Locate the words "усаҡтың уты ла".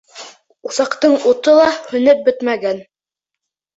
0.69-1.67